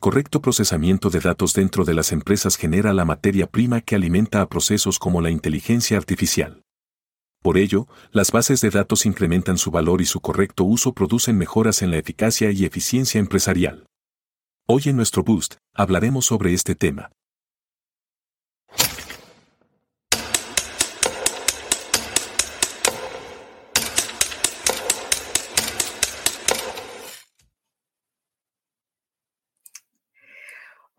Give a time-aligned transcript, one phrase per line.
[0.00, 4.48] correcto procesamiento de datos dentro de las empresas genera la materia prima que alimenta a
[4.48, 6.62] procesos como la inteligencia artificial.
[7.42, 11.82] Por ello, las bases de datos incrementan su valor y su correcto uso producen mejoras
[11.82, 13.86] en la eficacia y eficiencia empresarial.
[14.66, 17.12] Hoy en nuestro Boost, hablaremos sobre este tema.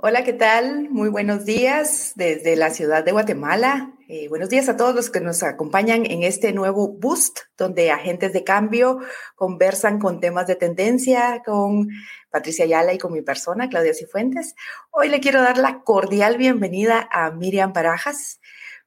[0.04, 0.90] Hola, ¿qué tal?
[0.90, 3.94] Muy buenos días desde la ciudad de Guatemala.
[4.08, 8.34] Eh, buenos días a todos los que nos acompañan en este nuevo Boost, donde agentes
[8.34, 8.98] de cambio
[9.36, 11.90] conversan con temas de tendencia con
[12.32, 14.56] Patricia Ayala y con mi persona, Claudia Cifuentes.
[14.90, 18.40] Hoy le quiero dar la cordial bienvenida a Miriam Barajas.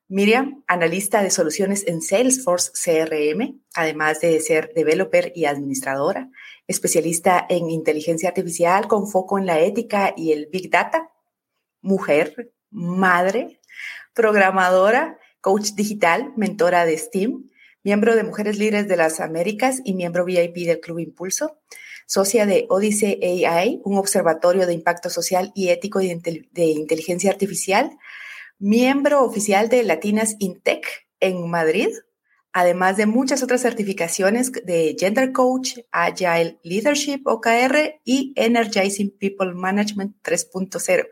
[0.09, 6.31] Miriam, analista de soluciones en Salesforce CRM, además de ser developer y administradora
[6.67, 11.11] especialista en inteligencia artificial con foco en la ética y el Big Data,
[11.81, 13.61] mujer, madre,
[14.15, 17.51] programadora, coach digital, mentora de STEAM,
[17.83, 21.61] miembro de Mujeres Líderes de las Américas y miembro VIP del Club Impulso,
[22.07, 27.91] socia de Odyssey AI, un observatorio de impacto social y ético de, inteligencia artificial,
[28.59, 31.89] miembro oficial de Latinas InTech en Madrid,
[32.53, 40.17] además de muchas otras certificaciones de Gender Coach, Agile Leadership OKR y Energizing People Management
[40.23, 41.09] 3.0.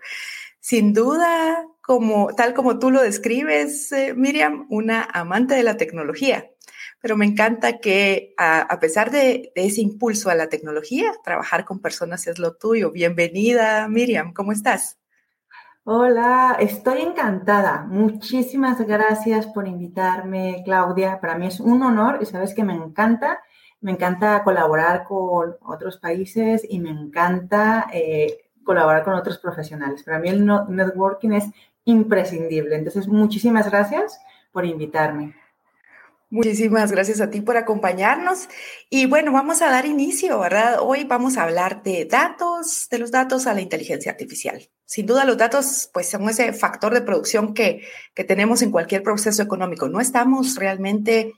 [0.60, 6.48] Sin duda, como, tal como tú lo describes, eh, Miriam, una amante de la tecnología.
[7.00, 11.80] Pero me encanta que a, pesar de, de, ese impulso a la tecnología, trabajar con
[11.80, 12.92] personas es lo tuyo.
[12.92, 15.01] Bienvenida, Miriam, ¿cómo estás?
[15.84, 17.84] Hola, estoy encantada.
[17.88, 21.20] Muchísimas gracias por invitarme, Claudia.
[21.20, 23.40] Para mí es un honor y sabes que me encanta.
[23.80, 30.04] Me encanta colaborar con otros países y me encanta eh, colaborar con otros profesionales.
[30.04, 31.46] Para mí el networking es
[31.84, 32.76] imprescindible.
[32.76, 34.20] Entonces, muchísimas gracias
[34.52, 35.34] por invitarme.
[36.30, 38.48] Muchísimas gracias a ti por acompañarnos.
[38.88, 40.78] Y bueno, vamos a dar inicio, ¿verdad?
[40.80, 44.70] Hoy vamos a hablar de datos, de los datos a la inteligencia artificial.
[44.92, 47.80] Sin duda los datos pues son ese factor de producción que,
[48.28, 49.88] tenemos en cualquier proceso económico.
[49.88, 51.32] No estamos realmente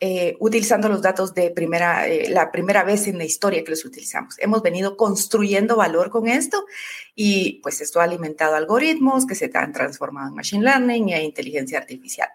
[0.00, 3.86] eh, utilizando los datos de primera, eh, la primera vez en la historia que los
[3.86, 4.38] utilizamos.
[4.38, 6.66] Hemos venido construyendo valor con esto
[7.14, 11.78] y pues esto ha alimentado algoritmos que se han transformado en machine learning en inteligencia
[11.78, 12.28] artificial.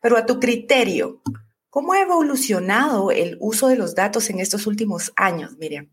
[0.00, 1.20] Pero a tu criterio,
[1.68, 5.88] ¿cómo ha evolucionado el uso de los datos en estos últimos años, Miriam?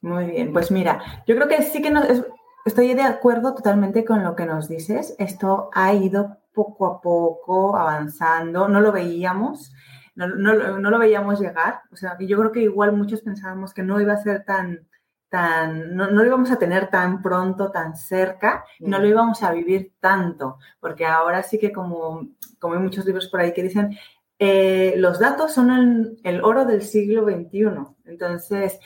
[0.00, 2.24] Muy bien, pues mira, yo creo que sí que nos,
[2.64, 5.14] Estoy de acuerdo totalmente con lo que nos dices.
[5.18, 8.68] Esto ha ido poco a poco avanzando.
[8.68, 9.70] No lo veíamos,
[10.14, 11.82] no, lo veíamos llegar.
[11.92, 14.88] O sea, yo creo que igual muchos pensábamos que no iba a ser tan,
[15.28, 19.92] tan, no, lo íbamos a tener tan pronto, tan cerca, no lo íbamos a vivir
[20.00, 23.98] tanto, porque ahora sí que como, como hay muchos libros por ahí que dicen,
[24.38, 27.66] eh, los datos son el, el, oro del siglo XXI.
[28.06, 28.78] Entonces,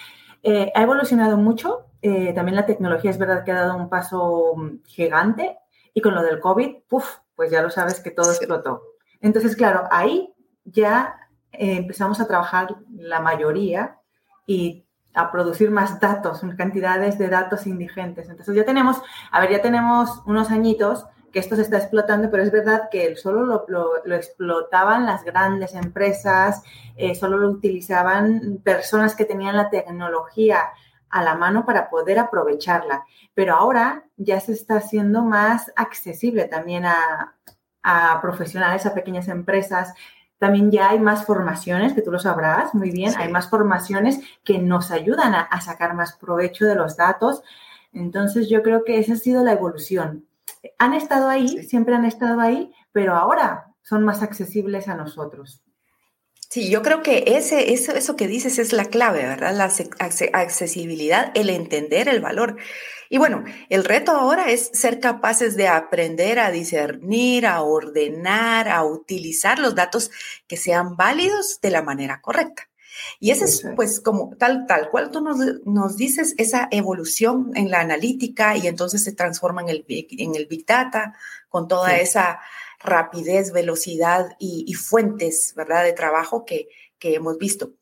[0.42, 4.54] eh, ha evolucionado mucho, eh, también la tecnología es verdad que ha dado un paso
[4.86, 5.59] gigante
[5.94, 8.82] y con lo del COVID, pues ya lo sabes que todo explotó.
[9.20, 10.32] Entonces, claro, ahí
[10.64, 11.16] ya
[11.53, 13.98] eh, empezamos a trabajar la mayoría
[14.47, 18.28] y a producir más datos, cantidades de datos indigentes.
[18.28, 22.42] Entonces ya tenemos, a ver, ya tenemos unos añitos que esto se está explotando, pero
[22.42, 26.62] es verdad que solo lo, explotaban las grandes empresas,
[26.97, 30.60] eh, solo lo utilizaban personas que tenían la tecnología
[31.10, 33.04] a la mano para poder aprovecharla.
[33.34, 37.34] Pero ahora ya se está haciendo más accesible también a,
[38.20, 39.94] profesionales, a pequeñas empresas.
[40.38, 44.58] También ya hay más formaciones, que tú lo sabrás muy bien, hay más formaciones que
[44.58, 47.42] nos ayudan a, a sacar más provecho de los datos.
[47.92, 50.28] Entonces yo creo que esa ha sido la evolución
[50.78, 55.62] han estado ahí, siempre han estado ahí, pero ahora son más accesibles a nosotros.
[56.50, 59.55] Sí, yo creo que ese, eso, eso que dices es la clave, ¿verdad?
[59.55, 59.70] La
[60.32, 62.56] accesibilidad, el entender el valor.
[63.11, 68.82] Y bueno, el reto ahora es ser capaces de aprender a discernir, a ordenar, a
[68.82, 70.11] utilizar los datos
[70.46, 72.69] que sean válidos de la manera correcta.
[73.20, 77.81] Y ese es, pues, como tal, tal cual tú nos, dices, esa evolución en la
[77.81, 81.14] analítica y entonces se transforma en el, en el Big Data
[81.49, 82.40] con toda esa
[82.78, 87.72] rapidez, velocidad y, fuentes, ¿verdad?, de trabajo que, que hemos visto.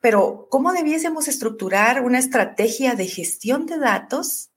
[0.00, 4.50] Pero, ¿cómo debiésemos estructurar una estrategia de gestión de datos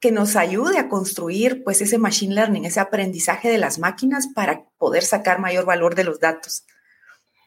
[0.00, 4.64] que nos ayude a construir, pues, ese machine learning, ese aprendizaje de las máquinas para
[4.78, 6.64] poder sacar mayor valor de los datos?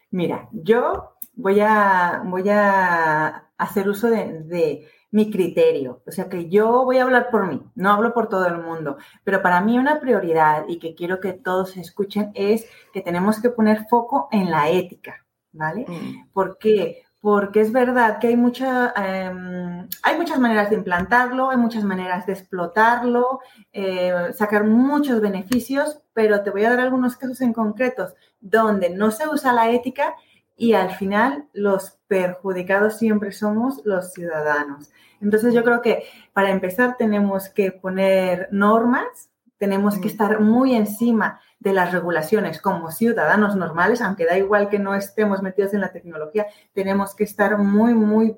[0.09, 6.01] Mira, yo voy a, voy a hacer uso de, mi criterio.
[6.07, 8.97] O sea que yo voy a hablar por mí, no hablo por todo el mundo,
[9.23, 13.49] pero para mí una prioridad y que quiero que todos escuchen es que tenemos que
[13.49, 15.85] poner foco en la ética, ¿vale?
[15.87, 16.31] Mm.
[16.31, 17.03] ¿Por qué?
[17.19, 22.25] Porque es verdad que hay, mucha, em, hay muchas maneras de implantarlo, hay muchas maneras
[22.25, 23.41] de explotarlo,
[23.71, 29.11] eh, sacar muchos beneficios, pero te voy a dar algunos casos en concretos donde no
[29.11, 30.15] se usa la ética
[30.55, 34.91] y al final los perjudicados siempre somos los ciudadanos.
[35.21, 36.03] Entonces yo creo que
[36.33, 42.91] para empezar tenemos que poner normas, tenemos que estar muy encima de las regulaciones como
[42.91, 47.57] ciudadanos normales, aunque da igual que no estemos metidos en la tecnología, tenemos que estar
[47.57, 48.37] muy, muy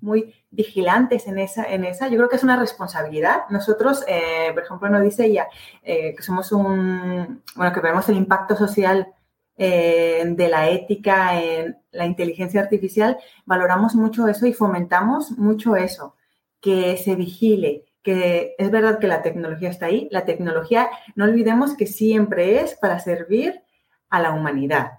[0.00, 2.06] muy vigilantes en esa, en esa.
[2.06, 3.48] Yo creo que es una responsabilidad.
[3.50, 5.48] Nosotros, eh, por ejemplo, nos dice ella
[5.82, 9.12] eh, que somos un, bueno, que vemos el impacto social
[9.60, 16.14] eh, de la ética en la inteligencia artificial, valoramos mucho eso y fomentamos mucho eso,
[16.60, 21.76] que se vigile, que es verdad que la tecnología está ahí, la tecnología, no olvidemos
[21.76, 23.60] que siempre es para servir
[24.08, 24.92] a la humanidad.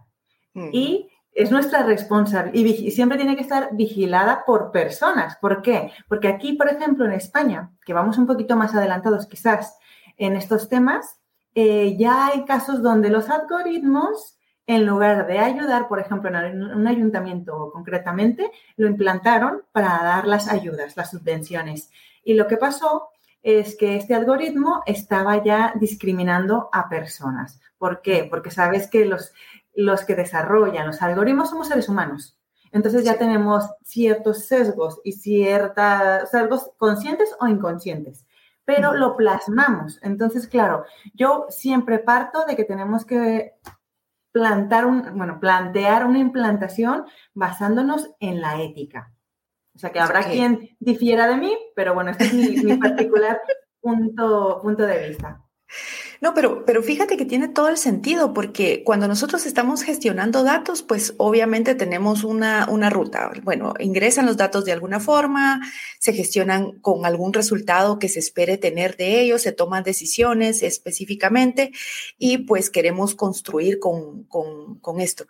[0.73, 5.38] Y es nuestra responsabilidad y siempre tiene que estar vigilada por personas.
[5.38, 5.91] ¿Por qué?
[6.09, 9.77] Porque aquí, por ejemplo, en España, que vamos un poquito más adelantados quizás
[10.17, 11.17] en estos temas,
[11.56, 14.38] eh, ya hay casos donde los algoritmos
[14.69, 20.48] en lugar de ayudar, por ejemplo, en un ayuntamiento concretamente, lo implantaron para dar las
[20.48, 21.89] ayudas, las subvenciones.
[22.24, 23.10] Y lo que pasó
[23.42, 27.60] es que este algoritmo estaba ya discriminando a personas.
[27.80, 28.27] ¿Por qué?
[28.30, 29.33] Porque sabes que los,
[29.74, 32.38] los que desarrollan los algoritmos somos seres humanos.
[32.71, 38.27] Entonces ya tenemos ciertos sesgos y ciertos sesgos conscientes o inconscientes,
[38.66, 40.00] pero lo plasmamos.
[40.04, 40.86] Entonces, claro,
[41.16, 43.56] yo siempre parto de que tenemos que
[44.31, 49.14] plantar un, bueno, plantear una implantación basándonos en la ética.
[49.76, 53.42] O sea que habrá quien difiera de mí, pero bueno, este es mi, particular
[53.81, 55.42] punto, punto de vista.
[56.21, 60.83] No, pero, pero fíjate que tiene todo el sentido, porque cuando nosotros estamos gestionando datos,
[60.83, 63.31] pues obviamente tenemos una, una ruta.
[63.44, 65.62] Bueno, ingresan los datos de alguna forma,
[66.00, 71.71] se gestionan con algún resultado que se espere tener de ellos, se toman decisiones específicamente
[72.18, 75.27] y pues queremos construir con, con, con esto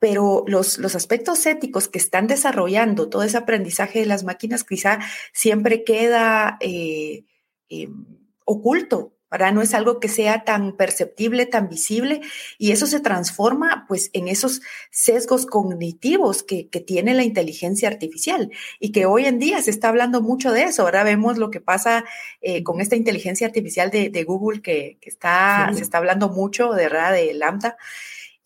[0.00, 5.00] pero los, los, aspectos éticos que están desarrollando todo ese aprendizaje de las máquinas quizá
[5.32, 7.24] siempre queda eh,
[7.68, 8.06] em,
[8.44, 9.17] oculto
[9.52, 12.20] no es algo que sea tan perceptible, tan visible,
[12.56, 18.92] y eso se transforma pues en esos sesgos cognitivos que, tiene la inteligencia artificial y
[18.92, 20.82] que hoy en día se está hablando mucho de eso.
[20.82, 22.04] Ahora vemos lo que pasa
[22.40, 27.12] eh, con esta inteligencia artificial de, Google que, está, se está hablando mucho, de verdad,
[27.12, 27.76] de Lambda.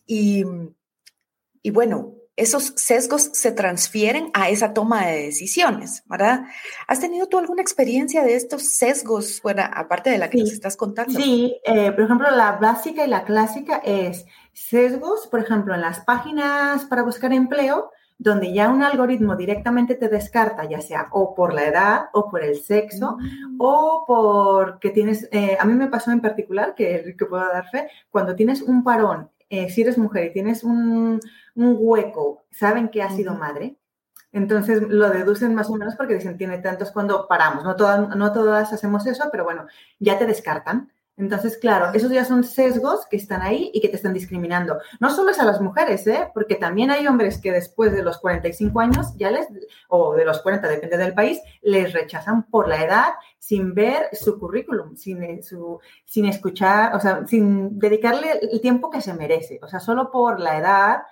[0.05, 0.43] Y,
[1.61, 6.45] y bueno, esos sesgos se transfieren a esa toma de decisiones, ¿verdad?
[6.87, 10.75] ¿Has tenido tú alguna experiencia de estos sesgos, bueno, aparte de la que nos estás
[10.75, 11.19] contando?
[11.19, 15.99] Sí, eh, por ejemplo, la básica y la clásica es sesgos, por ejemplo, en las
[15.99, 21.53] páginas para buscar empleo, donde ya un algoritmo directamente te descarta, ya sea o por
[21.53, 23.57] la edad o por el sexo mm.
[23.59, 27.89] o porque tienes, eh, a mí me pasó en particular, que, que puedo dar fe,
[28.09, 31.19] cuando tienes un parón eh, si eres mujer y tienes un,
[31.55, 33.77] hueco, saben que has sido madre,
[34.33, 37.63] entonces lo deducen más o menos porque dicen, tiene tantos cuando paramos.
[37.63, 39.67] No todas, no todas hacemos eso, pero bueno,
[39.99, 40.91] ya te descartan.
[41.15, 44.79] Entonces, claro, esos ya son sesgos que están ahí y que te están discriminando.
[44.99, 46.31] No solo es a las mujeres, ¿eh?
[46.33, 49.47] porque también hay hombres que después de los 45 años, ya les,
[49.89, 54.39] o de los 40, depende del país, les rechazan por la edad sin ver su
[54.39, 59.59] currículum, sin, su, sin escuchar, o sea, sin dedicarle el tiempo que se merece.
[59.61, 61.03] O sea, solo por la edad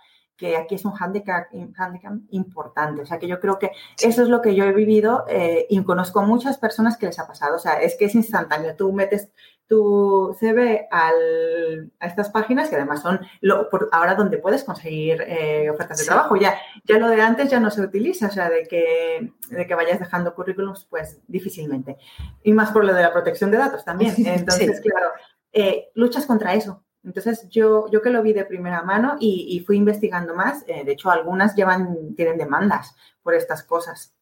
[0.42, 1.46] que aquí es un handicap,
[1.78, 3.04] handicap, importante.
[3.04, 3.70] O sea, que yo creo que
[4.02, 7.20] eso es lo que yo he vivido eh, y conozco a muchas personas que les
[7.20, 7.58] ha pasado.
[7.58, 8.76] O sea, es que es instantáneo.
[8.76, 9.30] Tú metes
[9.68, 15.70] tu CV al, a estas páginas, que además son lo, ahora donde puedes conseguir eh,
[15.70, 16.36] ofertas de trabajo.
[16.38, 19.76] Ya, ya lo de antes ya no se utiliza, o sea, de que, de que
[19.76, 21.98] vayas dejando currículums, pues difícilmente.
[22.42, 24.16] Y más por lo de la protección de datos también.
[24.18, 25.12] Entonces, claro,
[25.54, 26.84] eh, luchas contra eso.
[27.04, 30.92] Entonces, yo, yo que lo vi de primera mano y, fui investigando más, eh, de
[30.92, 34.14] hecho, algunas llevan, tienen demandas por estas cosas.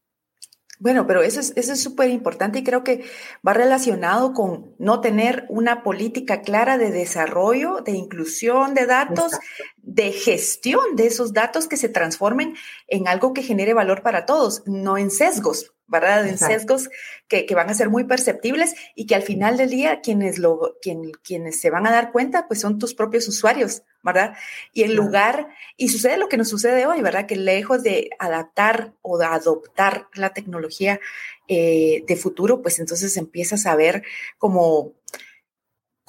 [0.82, 3.04] Bueno, pero eso es eso es súper importante y creo que
[3.46, 9.34] va relacionado con no tener una política clara de desarrollo, de inclusión de datos,
[9.76, 12.56] de gestión de esos datos que se transformen
[12.88, 16.28] en algo que genere valor para todos, no en sesgos, ¿verdad?
[16.28, 16.90] En sesgos
[17.28, 21.12] que, van a ser muy perceptibles y que al final del día quienes, lo, quien,
[21.24, 24.36] quienes se van a dar cuenta, pues son tus propios usuarios, ¿verdad?
[24.72, 27.26] Y en lugar, y sucede lo que nos sucede hoy, ¿verdad?
[27.26, 31.00] Que lejos de adaptar o de adoptar la tecnología
[31.48, 34.04] eh, de futuro, pues entonces empiezas a ver
[34.38, 34.94] como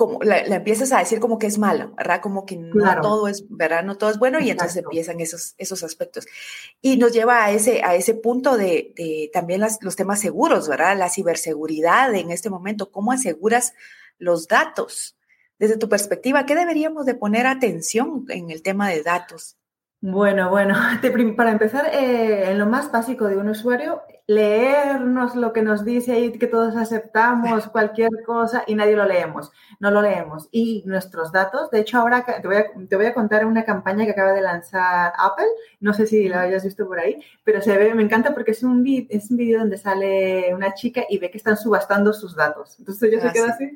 [0.00, 2.22] como la, empiezas a decir como que es malo, ¿verdad?
[2.22, 3.84] Como que no todo es, ¿verdad?
[3.84, 6.26] No todo es bueno y entonces empiezan esos, esos aspectos.
[6.80, 10.96] Y nos lleva a ese, a ese punto de, también los temas seguros, ¿verdad?
[10.96, 13.74] La ciberseguridad en este momento, ¿cómo aseguras
[14.16, 15.18] los datos?
[15.58, 19.58] Desde tu perspectiva, ¿qué deberíamos de poner atención en el tema de datos?
[20.00, 20.76] Bueno, bueno,
[21.36, 26.12] para empezar, eh, en lo más básico de un usuario, leernos lo que nos dice
[26.12, 30.48] ahí, que todos aceptamos cualquier cosa y nadie lo leemos, no lo leemos.
[30.52, 34.04] Y nuestros datos, de hecho ahora te voy a, te voy a contar una campaña
[34.04, 35.48] que acaba de lanzar Apple,
[35.80, 38.62] no sé si la hayas visto por ahí, pero se ve, me encanta porque es
[38.62, 42.78] un, es un vídeo donde sale una chica y ve que están subastando sus datos.
[42.78, 43.68] Entonces yo se ah, queda así.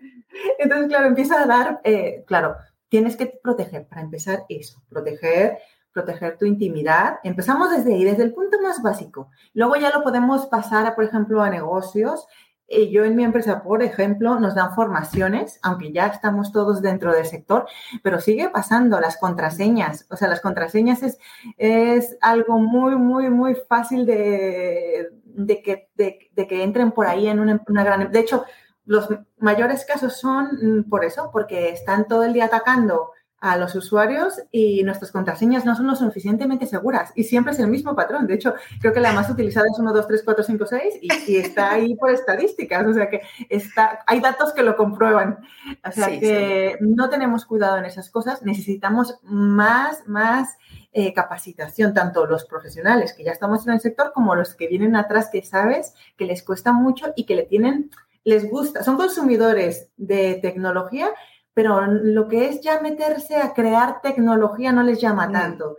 [0.61, 2.57] Entonces, claro, empieza a dar, eh, claro,
[2.89, 5.59] tienes que proteger, para empezar eso, proteger
[5.95, 7.21] proteger tu intimidad.
[7.23, 9.31] Empezamos desde ahí, desde el punto más básico.
[9.55, 12.27] Luego ya lo podemos pasar, a, por ejemplo, a negocios.
[12.67, 17.13] Eh, yo en mi empresa, por ejemplo, nos dan formaciones, aunque ya estamos todos dentro
[17.13, 17.67] del sector,
[18.03, 20.07] pero sigue pasando las contraseñas.
[20.11, 21.19] O sea, las contraseñas es,
[21.57, 27.39] es algo muy, muy, muy fácil de, de, que, de, que entren por ahí en
[27.39, 28.11] una, una gran...
[28.11, 28.45] De hecho,
[28.87, 29.09] los
[29.39, 33.13] mayores casos son mm, por eso, porque están todo el día atacando
[33.45, 37.69] a los usuarios y nuestras contraseñas no son lo suficientemente seguras y siempre es el
[37.69, 38.27] mismo patrón.
[38.27, 41.37] De hecho, creo que la más utilizada es 1, 2, 3, 4, 5, 6 y,
[41.37, 42.87] está ahí por estadísticas.
[42.87, 43.21] O sea que
[43.51, 45.41] está, hay datos que lo comprueban.
[45.87, 48.41] O sea que no tenemos cuidado en esas cosas.
[48.41, 50.57] Necesitamos más, más
[50.95, 54.97] eh, capacitación, tanto los profesionales que ya estamos en el sector como los que vienen
[54.97, 57.91] atrás que sabes que les cuesta mucho y que le tienen,
[58.25, 61.11] les gusta, son consumidores de tecnología
[61.55, 65.77] pero lo que es ya meterse a crear tecnología no les llama tanto.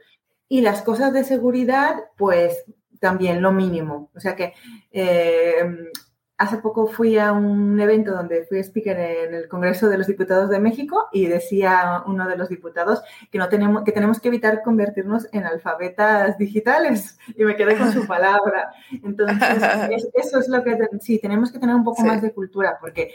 [0.47, 2.63] Y las cosas de seguridad, pues
[2.99, 4.09] también lo mínimo.
[4.15, 4.53] O sea que
[4.91, 5.91] eh,
[6.37, 10.49] hace poco fui a un evento donde fui speaker en el Congreso de los Diputados
[10.49, 13.01] de México y decía uno de los diputados
[13.31, 17.91] que no tenemos que tenemos que evitar convertirnos en alfabetas digitales y me quedé con
[17.91, 18.71] su palabra.
[19.03, 23.13] Entonces, eso es lo que sí tenemos que tener un poco más de cultura porque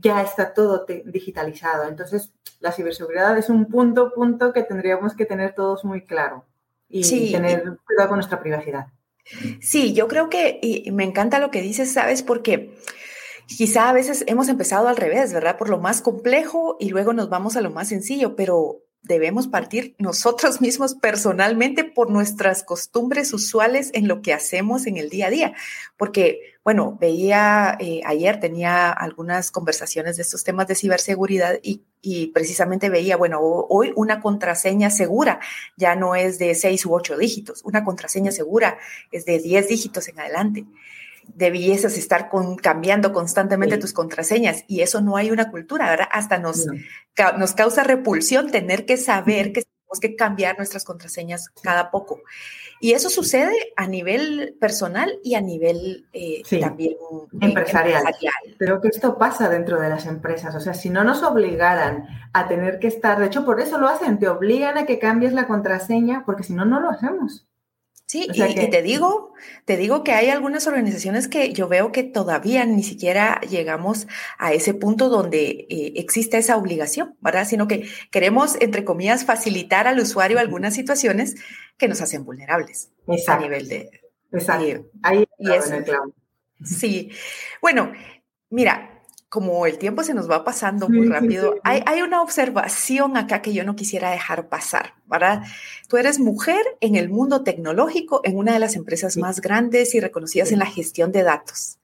[0.00, 1.88] ya está todo digitalizado.
[1.88, 6.44] Entonces, la ciberseguridad es un punto, punto que tendríamos que tener todos muy claro
[6.88, 8.86] y tener cuidado con nuestra privacidad.
[9.60, 12.22] Sí, yo creo que, y me encanta lo que dices, ¿sabes?
[12.22, 12.76] Porque
[13.46, 15.56] quizá a veces hemos empezado al revés, ¿verdad?
[15.56, 19.94] Por lo más complejo y luego nos vamos a lo más sencillo, pero debemos partir
[19.98, 25.30] nosotros mismos personalmente por nuestras costumbres usuales en lo que hacemos en el día a
[25.30, 25.54] día.
[25.96, 32.28] Porque, bueno, veía, eh, ayer tenía algunas conversaciones de estos temas de ciberseguridad y, y,
[32.28, 35.40] precisamente veía, bueno, hoy una contraseña segura
[35.76, 38.78] ya no es de seis u ocho dígitos, una contraseña segura
[39.10, 40.66] es de diez dígitos en adelante
[41.34, 42.30] debieses estar
[42.62, 46.08] cambiando constantemente tus contraseñas y eso no hay una cultura, ¿verdad?
[46.12, 46.66] Hasta nos,
[47.38, 52.20] nos causa repulsión tener que saber que tenemos que cambiar nuestras contraseñas cada poco.
[52.78, 58.04] Y eso sucede a nivel personal y a nivel eh, también eh, empresarial.
[58.58, 60.54] Pero que esto pasa dentro de las empresas.
[60.54, 63.88] O sea, si no nos obligaran a tener que estar, de hecho, por eso lo
[63.88, 67.46] hacen, te obligan a que cambies la contraseña, porque si no, no lo hacemos.
[68.06, 69.34] Sí, y, te digo,
[69.64, 74.06] te digo que hay algunas organizaciones que yo veo que todavía ni siquiera llegamos
[74.38, 77.48] a ese punto donde eh, existe esa obligación, ¿verdad?
[77.48, 81.34] Sino que queremos, entre comillas, facilitar al usuario algunas situaciones
[81.78, 82.92] que nos hacen vulnerables
[83.26, 83.90] a nivel de.
[84.30, 84.88] Exacto.
[85.02, 85.74] Ahí y eso,
[86.62, 87.10] Sí.
[87.60, 87.92] Bueno,
[88.50, 88.95] mira,
[89.28, 93.64] como el tiempo se nos va pasando muy rápido, Hay, una observación acá que yo
[93.64, 95.42] no quisiera dejar pasar, ¿verdad?
[95.88, 100.00] Tú eres mujer en el mundo tecnológico, en una de las empresas más grandes y
[100.00, 101.78] reconocidas en la gestión de datos.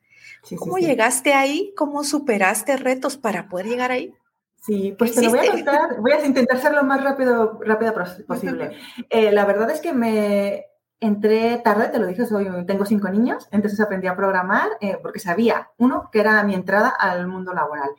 [0.57, 1.73] ¿Cómo llegaste ahí?
[1.77, 4.15] ¿Cómo superaste retos para poder llegar ahí?
[4.61, 7.93] Sí, pues te lo voy a contar, voy a intentar ser lo más rápido, rápida
[8.27, 8.71] posible.
[9.11, 10.67] Eh, la verdad es que me,
[11.03, 15.19] entré tarde, te lo dije, soy, tengo cinco niños, entonces aprendí a programar eh, porque
[15.19, 17.91] sabía, uno, que era mi entrada al mundo laboral.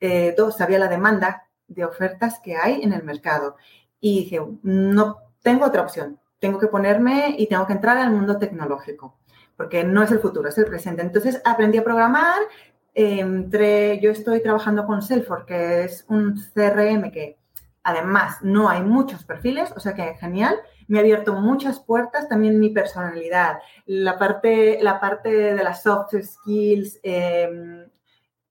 [0.00, 3.56] Eh, dos, sabía la demanda de ofertas que hay en el mercado.
[4.00, 8.38] Y dije, no tengo otra opción, tengo que ponerme y tengo que entrar al mundo
[8.38, 9.16] tecnológico,
[9.56, 11.02] porque no es el futuro, es el presente.
[11.02, 12.40] Entonces aprendí a programar,
[12.92, 17.38] entré, yo estoy trabajando con Salesforce, que es un CRM que
[17.84, 20.56] además no hay muchos perfiles, o sea que genial
[20.88, 26.14] me ha abierto muchas puertas, también mi personalidad, la parte, la parte de las soft
[26.20, 27.86] skills, em,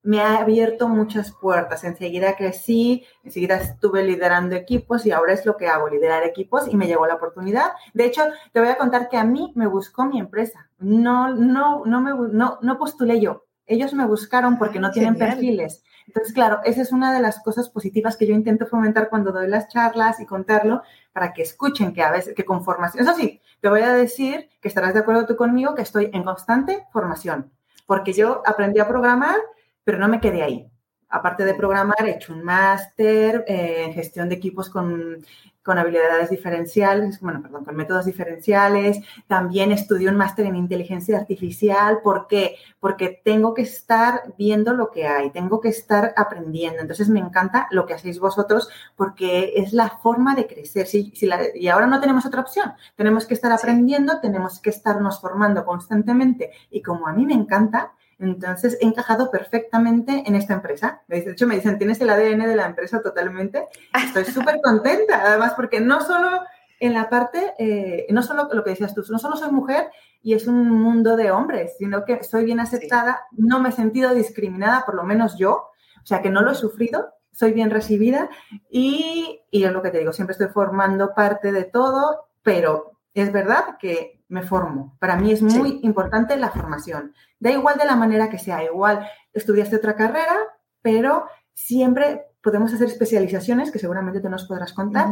[0.02, 1.84] me ha abierto muchas puertas.
[1.84, 6.76] Enseguida crecí, enseguida estuve liderando equipos y ahora es lo que hago, liderar equipos y
[6.76, 7.72] me llegó la oportunidad.
[7.92, 10.70] De hecho, te voy a contar que a mí me buscó mi empresa.
[10.78, 13.47] No, no, no, me, no, no postulé yo.
[13.68, 15.84] Ellos me buscaron porque no tienen perfiles.
[16.06, 19.46] Entonces, claro, esa es una de las cosas positivas que yo intento fomentar cuando doy
[19.46, 20.82] las charlas y contarlo
[21.12, 24.48] para que escuchen que a veces, que con formación, eso sí, te voy a decir
[24.62, 27.52] que estarás de acuerdo tú conmigo que estoy en constante formación,
[27.86, 29.36] porque yo aprendí a programar
[29.88, 30.70] pero no me quedé ahí.
[31.10, 35.24] Aparte de programar, he hecho un máster eh, en gestión de equipos con,
[35.62, 39.00] con, habilidades diferenciales, bueno, perdón, con métodos diferenciales.
[39.26, 42.00] También estudié un máster en inteligencia artificial.
[42.02, 42.56] ¿Por qué?
[42.78, 46.82] Porque tengo que estar viendo lo que hay, tengo que estar aprendiendo.
[46.82, 50.86] Entonces, me encanta lo que hacéis vosotros porque es la forma de crecer.
[50.86, 52.74] Si, si y ahora no tenemos otra opción.
[52.96, 56.50] Tenemos que estar aprendiendo, tenemos que estarnos formando constantemente.
[56.70, 61.02] Y como a mí me encanta, entonces, he encajado perfectamente en esta empresa.
[61.06, 63.66] De hecho, me dicen, tienes el ADN de la empresa totalmente.
[63.94, 66.40] Estoy súper contenta, además, porque no solo
[66.80, 69.90] en la parte, eh, no solo lo que decías tú, no solo soy mujer
[70.22, 74.14] y es un mundo de hombres, sino que soy bien aceptada, no me he sentido
[74.14, 78.30] discriminada, por lo menos yo, o sea, que no lo he sufrido, soy bien recibida
[78.70, 83.32] y, y es lo que te digo, siempre estoy formando parte de todo, pero es
[83.32, 84.96] verdad que me formo.
[84.98, 87.14] Para mí es muy importante la formación.
[87.40, 90.36] Da igual de la manera que sea, igual estudiaste otra carrera,
[90.82, 95.08] pero siempre podemos hacer especializaciones, que seguramente te nos podrás contar,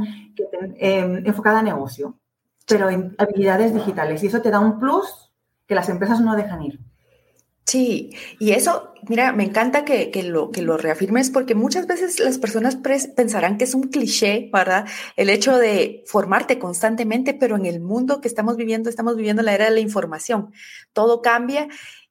[0.78, 2.18] em, enfocada a negocio,
[2.66, 4.22] pero en habilidades digitales.
[4.22, 5.32] Y eso te da un plus
[5.66, 6.80] que las empresas no dejan ir.
[7.64, 12.38] Sí, y eso, mira, me encanta que, lo, que lo reafirmes porque muchas veces las
[12.38, 14.86] personas pensarán que es un cliché, ¿verdad?
[15.16, 19.54] El hecho de formarte constantemente, pero en el mundo que estamos viviendo, estamos viviendo la
[19.54, 20.52] era de la información.
[20.92, 21.68] Todo cambia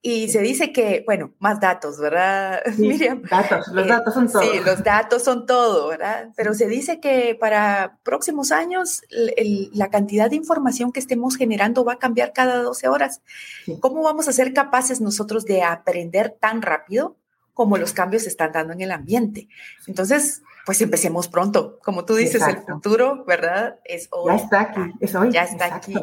[0.07, 3.23] y se dice que, bueno, más datos, ¿verdad, Miriam?
[3.23, 4.41] Datos, los eh, datos son todo.
[4.43, 6.29] Sí, los datos son todo, ¿verdad?
[6.35, 11.93] Pero se dice que para próximos años la cantidad de información que estemos generando va
[11.93, 13.23] a cambiar cada 12 horas.
[13.79, 16.84] ¿Cómo vamos a ser capaces nosotros de aprender tan rápido
[17.53, 19.48] como los cambios se están dando en el ambiente?
[19.87, 21.79] Entonces, pues empecemos pronto.
[21.83, 23.79] Como tú dices, el futuro, ¿verdad?
[23.83, 24.31] Es hoy.
[24.31, 25.31] Ya está aquí, es hoy.
[25.31, 25.95] Ya está aquí.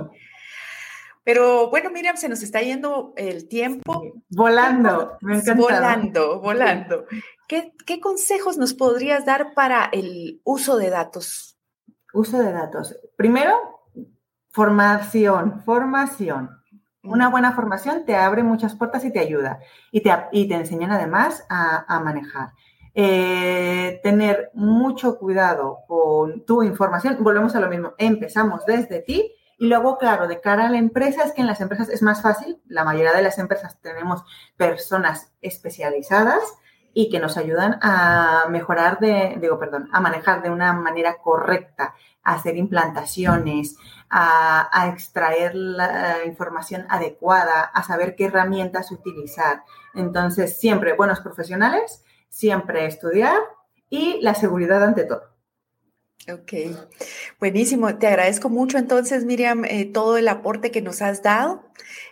[1.25, 4.03] Pero bueno, Miriam, se nos está yendo el tiempo.
[4.29, 5.55] Volando, me encanta.
[5.55, 7.07] Volando, volando.
[7.47, 11.59] ¿Qué, consejos nos podrías dar para el uso de datos?
[12.13, 12.97] Uso de datos.
[13.17, 13.55] Primero,
[14.51, 16.62] formación, formación.
[17.05, 19.61] Una buena formación te abre muchas puertas y te ayuda.
[19.91, 22.53] Y te, y te enseñan además a, manejar.
[22.95, 27.17] Eh, tener mucho cuidado con tu información.
[27.21, 27.95] Volvemos a lo mismo.
[27.99, 31.61] Empezamos desde ti y luego, claro, de cara a la empresa, es que en las
[31.61, 32.61] empresas es más fácil.
[32.67, 34.25] La mayoría de las empresas tenemos
[34.57, 36.43] personas especializadas
[36.95, 41.95] y que nos ayudan a mejorar de, digo, perdón, a manejar de una manera correcta,
[42.23, 43.77] a hacer implantaciones,
[44.11, 49.65] a, extraer la información adecuada, a saber qué herramientas utilizar.
[49.95, 53.39] Entonces, siempre buenos profesionales, siempre estudiar
[53.89, 55.32] y la seguridad ante todo.
[56.31, 56.53] Ok,
[57.41, 57.99] buenísimo.
[57.99, 61.65] Te agradezco mucho entonces, Miriam, eh, todo el aporte que nos has dado.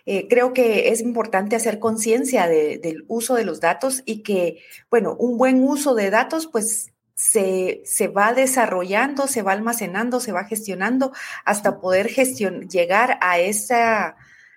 [0.04, 5.14] Eh, creo que es importante hacer conciencia del uso de los datos y que, bueno,
[5.14, 10.44] un buen uso de datos, pues se, se, va desarrollando, se va almacenando, se va
[10.44, 11.12] gestionando
[11.44, 14.16] hasta poder gestion llegar a esa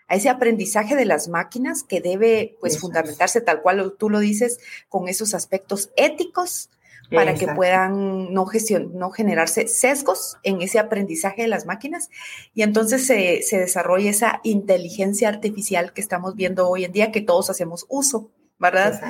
[0.09, 4.59] a ese aprendizaje de las máquinas que debe pues fundamentarse tal cual tú lo dices
[4.89, 6.69] con esos aspectos éticos
[7.11, 8.45] para que puedan no,
[8.93, 12.09] no generarse sesgos en ese aprendizaje de las máquinas
[12.53, 17.21] y entonces se, se desarrolla esa inteligencia artificial que estamos viendo hoy en día, que
[17.21, 18.31] todos hacemos uso.
[18.59, 19.01] ¿verdad?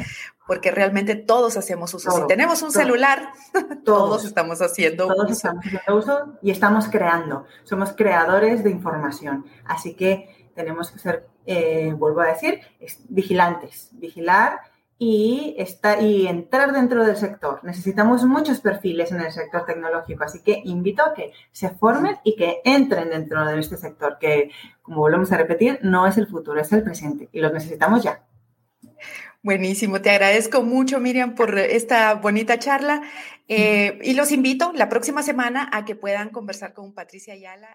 [0.47, 2.09] Porque realmente todos hacemos uso.
[2.11, 3.29] si tenemos un celular,
[3.85, 7.45] todos, estamos haciendo todos Estamos haciendo uso y estamos creando.
[7.63, 9.45] Somos creadores de información.
[9.65, 12.61] Así que tenemos que ser, eh, vuelvo a decir,
[13.09, 13.89] vigilantes.
[13.91, 14.59] Vigilar
[14.97, 17.59] y, está, y entrar dentro del sector.
[17.63, 22.35] Necesitamos muchos perfiles en el sector tecnológico, así que invito a que se formen y
[22.35, 24.51] que entren dentro de este sector, que,
[24.81, 28.23] como volvemos a repetir, no es el futuro, es el presente y lo necesitamos ya.
[29.41, 33.01] Buenísimo, te agradezco mucho, Miriam, por esta bonita charla
[33.49, 37.67] eh, y los invito la próxima semana a que puedan conversar con Patricia Ayala.